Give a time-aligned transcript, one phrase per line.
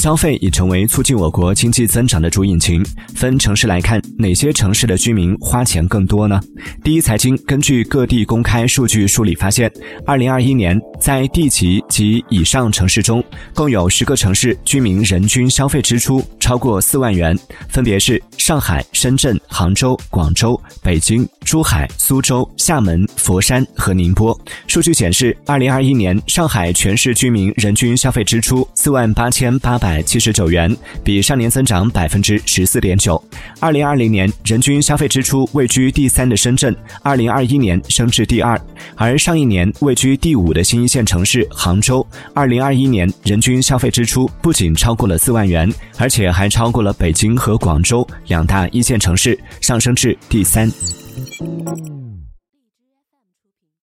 [0.00, 2.82] 消费已成为促进我国经济增长的主引擎。
[3.14, 6.40] 分城市来看，哪些城市的居民花钱更多呢？
[6.82, 9.70] 第一财经根据各地公开数据梳理发现，
[10.06, 13.22] 二零二一年在地级及以上城市中，
[13.54, 17.38] 共有十个城市居民人均消费支出超过四万元，
[17.68, 24.36] 分别是上海、深圳、杭州、广州、北京、珠海、苏州、厦门、佛山和宁波。
[24.66, 33.22] 数据显示，二零二一年上海全市居民人均消费支出四万八千八百七十九元，比上年增长百分之十四点九。
[33.60, 36.74] 二零二零年人均消费支出位居第三的深圳，
[37.04, 38.60] 二零二一年升至第二，
[38.96, 50.72] 而上一年位居第五的新一线城市杭州，二零二一年人均消费支出不仅超过了四万元，而且还还超过了北京和广州两大一线城市，上升至第三。